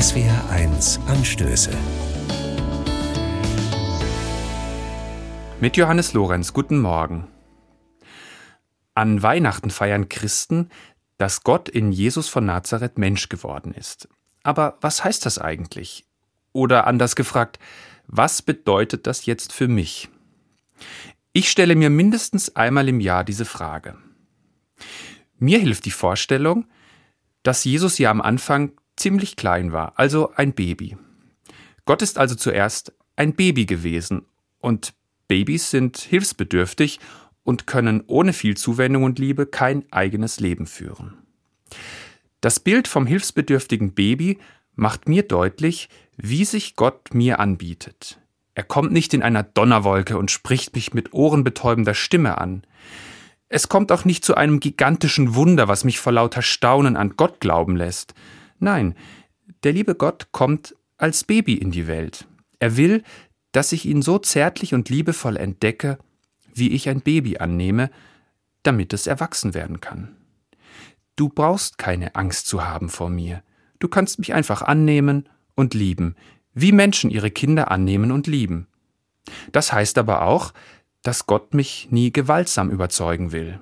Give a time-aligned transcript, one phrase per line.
[0.00, 1.72] SWR1 Anstöße.
[5.60, 7.28] Mit Johannes Lorenz, guten Morgen.
[8.94, 10.70] An Weihnachten feiern Christen,
[11.18, 14.08] dass Gott in Jesus von Nazareth Mensch geworden ist.
[14.42, 16.06] Aber was heißt das eigentlich?
[16.54, 17.58] Oder anders gefragt,
[18.06, 20.08] was bedeutet das jetzt für mich?
[21.34, 23.98] Ich stelle mir mindestens einmal im Jahr diese Frage.
[25.38, 26.64] Mir hilft die Vorstellung,
[27.42, 30.96] dass Jesus ja am Anfang ziemlich klein war, also ein Baby.
[31.84, 34.26] Gott ist also zuerst ein Baby gewesen
[34.58, 34.94] und
[35.26, 37.00] Babys sind hilfsbedürftig
[37.42, 41.14] und können ohne viel Zuwendung und Liebe kein eigenes Leben führen.
[42.40, 44.38] Das Bild vom hilfsbedürftigen Baby
[44.74, 48.18] macht mir deutlich, wie sich Gott mir anbietet.
[48.54, 52.62] Er kommt nicht in einer Donnerwolke und spricht mich mit ohrenbetäubender Stimme an.
[53.48, 57.40] Es kommt auch nicht zu einem gigantischen Wunder, was mich vor lauter Staunen an Gott
[57.40, 58.14] glauben lässt.
[58.60, 58.94] Nein,
[59.64, 62.26] der liebe Gott kommt als Baby in die Welt.
[62.58, 63.02] Er will,
[63.52, 65.98] dass ich ihn so zärtlich und liebevoll entdecke,
[66.54, 67.90] wie ich ein Baby annehme,
[68.62, 70.14] damit es erwachsen werden kann.
[71.16, 73.42] Du brauchst keine Angst zu haben vor mir.
[73.78, 76.14] Du kannst mich einfach annehmen und lieben,
[76.54, 78.66] wie Menschen ihre Kinder annehmen und lieben.
[79.52, 80.52] Das heißt aber auch,
[81.02, 83.58] dass Gott mich nie gewaltsam überzeugen will.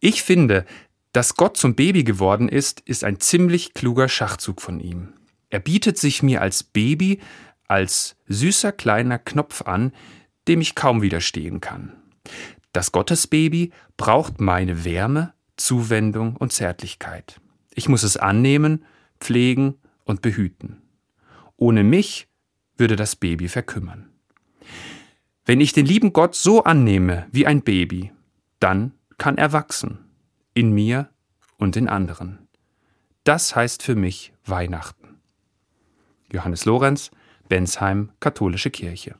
[0.00, 0.66] Ich finde,
[1.12, 5.12] dass Gott zum Baby geworden ist, ist ein ziemlich kluger Schachzug von ihm.
[5.50, 7.20] Er bietet sich mir als Baby,
[7.68, 9.92] als süßer kleiner Knopf an,
[10.48, 11.92] dem ich kaum widerstehen kann.
[12.72, 17.40] Das Gottesbaby braucht meine Wärme, Zuwendung und Zärtlichkeit.
[17.74, 18.84] Ich muss es annehmen,
[19.20, 20.80] pflegen und behüten.
[21.56, 22.28] Ohne mich
[22.78, 24.08] würde das Baby verkümmern.
[25.44, 28.12] Wenn ich den lieben Gott so annehme wie ein Baby,
[28.58, 29.98] dann kann er wachsen,
[30.54, 31.08] in mir
[31.58, 32.48] und in anderen.
[33.24, 35.20] Das heißt für mich Weihnachten.
[36.32, 37.10] Johannes Lorenz,
[37.48, 39.14] Bensheim, Katholische Kirche.